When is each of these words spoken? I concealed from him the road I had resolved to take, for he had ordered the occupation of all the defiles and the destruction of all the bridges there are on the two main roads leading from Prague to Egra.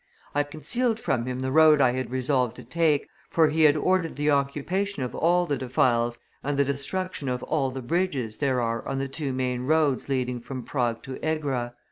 I 0.33 0.41
concealed 0.41 0.99
from 0.99 1.27
him 1.27 1.41
the 1.41 1.51
road 1.51 1.79
I 1.79 1.91
had 1.91 2.09
resolved 2.09 2.55
to 2.55 2.63
take, 2.63 3.07
for 3.29 3.49
he 3.49 3.65
had 3.65 3.77
ordered 3.77 4.15
the 4.15 4.31
occupation 4.31 5.03
of 5.03 5.13
all 5.13 5.45
the 5.45 5.59
defiles 5.59 6.17
and 6.43 6.57
the 6.57 6.63
destruction 6.65 7.29
of 7.29 7.43
all 7.43 7.69
the 7.69 7.83
bridges 7.83 8.37
there 8.37 8.59
are 8.59 8.83
on 8.87 8.97
the 8.97 9.07
two 9.07 9.31
main 9.31 9.67
roads 9.67 10.09
leading 10.09 10.39
from 10.41 10.63
Prague 10.63 11.03
to 11.03 11.17
Egra. 11.23 11.75